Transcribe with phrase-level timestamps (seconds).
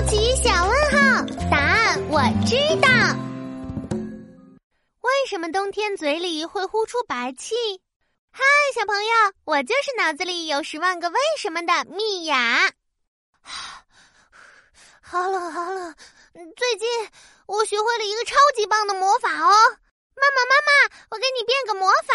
[0.00, 2.88] 好奇小问号，答案我知道。
[5.02, 7.54] 为什么冬天嘴里会呼出白气？
[8.30, 8.42] 嗨，
[8.74, 9.10] 小朋友，
[9.44, 12.72] 我就是脑子里有十万个为什么的蜜雅。
[15.02, 15.94] 好冷，好冷！
[16.56, 16.88] 最近
[17.44, 19.52] 我学会了一个超级棒的魔法哦。
[20.16, 22.14] 妈妈，妈妈，我给你变个魔法。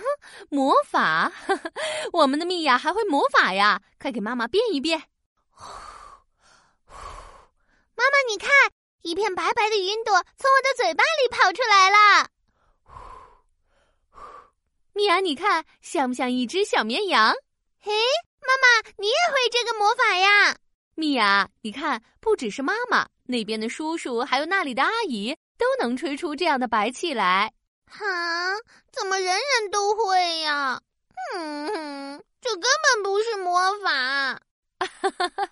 [0.48, 1.30] 魔法？
[2.14, 3.82] 我们的蜜雅还会魔法呀！
[4.00, 5.02] 快给妈妈变一变。
[8.02, 8.50] 妈妈，你看，
[9.02, 12.28] 一片白白的云朵从我的嘴巴里跑出来了。
[14.92, 17.32] 米娅，你看，像不像一只小绵羊？
[17.80, 17.92] 嘿，
[18.40, 20.56] 妈妈，你也会这个魔法呀？
[20.96, 27.52] 米娅，你看，不只是妈妈，那边的叔叔还有那里的阿姨都能吹出这样的白气来。
[27.86, 28.04] 哈？
[28.90, 30.80] 怎么人人都会呀？
[31.36, 34.40] 嗯，这根本不是魔法。
[34.80, 35.51] 哈哈哈。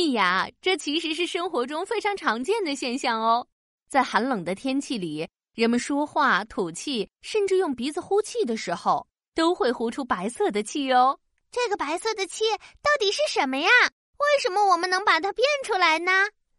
[0.00, 3.46] 蜜呀，这其实是生活中非常常见的现象哦。
[3.86, 11.20] 在寒冷的天气里，人们说话、吐气，甚至用鼻子呼气的时候，都会呼出白色的气哦。
[11.50, 12.44] 这个白色的气
[12.80, 13.68] 到底是什么呀？
[14.16, 16.10] 为什么我们能把它变出来呢？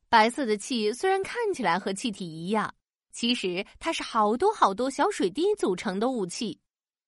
[0.08, 2.72] 白色的气虽然看起来和气体一样，
[3.11, 6.59] 其实它是好多好多小水滴组成的雾气。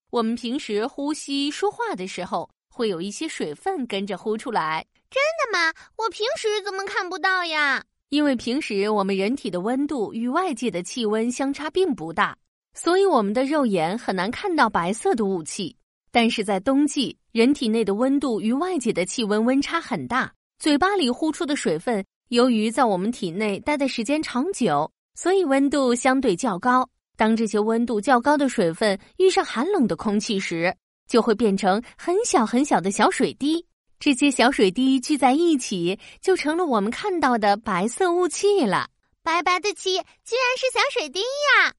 [0.10, 4.84] 我们平时呼吸、说话的时候，会有一些水分跟着呼出来。
[5.14, 5.72] 真的吗？
[5.96, 7.84] 我平时怎么看不到呀？
[8.10, 12.36] 因为平时我们人体的温度与外界的气温相差并不大，
[12.74, 15.76] 所以我们的肉眼很难看到白色的雾气。
[16.12, 26.90] 但是在冬季，人体内的温度与外界的气温温差很大，嘴巴里呼出的水分，由于在我们体内待的时间长久，所以温度相对较高。
[27.16, 30.76] 当这些温度较高的水分遇上寒冷的空气时，
[31.08, 33.64] 就会变成很小很小的小水滴。
[34.04, 38.90] 这些小水滴聚在一起，就成了我们看到的白色雾气了。
[39.22, 39.94] 白白的气，
[40.26, 41.74] 居然是小水滴呀！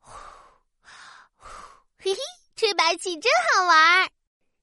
[0.00, 0.10] 呼
[1.96, 2.20] 嘿嘿，
[2.56, 4.10] 吹白气真好玩儿。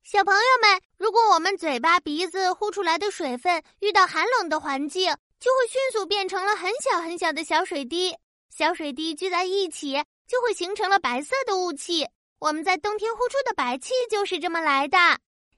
[0.03, 5.07] 小朋友们，如果我们嘴巴、鼻子呼出来的水分遇到寒冷的环境，
[5.39, 8.15] 就会迅速变成了很小很小的小水滴。
[8.55, 9.93] 小水滴聚在一起，
[10.27, 12.07] 就会形成了白色的雾气。
[12.37, 14.99] 我们在冬天呼出的白气就是这么来的。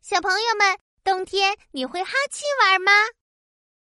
[0.02, 0.78] 小朋友们。
[1.06, 2.92] 冬天你会哈气玩吗？